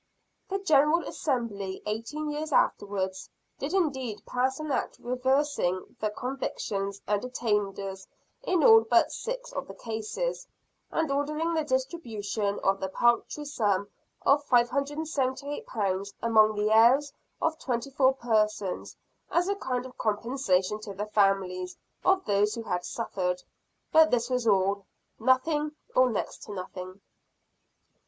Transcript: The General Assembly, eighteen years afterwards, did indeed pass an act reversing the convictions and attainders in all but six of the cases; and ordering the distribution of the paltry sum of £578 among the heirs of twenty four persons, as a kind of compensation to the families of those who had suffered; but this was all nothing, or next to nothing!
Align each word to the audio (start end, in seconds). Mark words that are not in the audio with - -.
The 0.49 0.57
General 0.57 1.07
Assembly, 1.07 1.83
eighteen 1.85 2.31
years 2.31 2.51
afterwards, 2.51 3.29
did 3.59 3.71
indeed 3.71 4.23
pass 4.25 4.59
an 4.59 4.71
act 4.71 4.97
reversing 4.97 5.95
the 5.99 6.09
convictions 6.09 6.99
and 7.05 7.21
attainders 7.23 8.07
in 8.41 8.63
all 8.63 8.81
but 8.81 9.11
six 9.11 9.53
of 9.53 9.67
the 9.67 9.75
cases; 9.75 10.47
and 10.89 11.11
ordering 11.11 11.53
the 11.53 11.63
distribution 11.63 12.57
of 12.63 12.79
the 12.79 12.89
paltry 12.89 13.45
sum 13.45 13.89
of 14.23 14.43
£578 14.47 16.13
among 16.23 16.55
the 16.55 16.71
heirs 16.71 17.13
of 17.39 17.59
twenty 17.59 17.91
four 17.91 18.15
persons, 18.15 18.97
as 19.29 19.47
a 19.47 19.55
kind 19.55 19.85
of 19.85 19.99
compensation 19.99 20.79
to 20.79 20.95
the 20.95 21.05
families 21.05 21.77
of 22.03 22.25
those 22.25 22.55
who 22.55 22.63
had 22.63 22.83
suffered; 22.83 23.43
but 23.91 24.09
this 24.09 24.31
was 24.31 24.47
all 24.47 24.87
nothing, 25.19 25.73
or 25.95 26.09
next 26.09 26.41
to 26.45 26.51
nothing! 26.53 27.01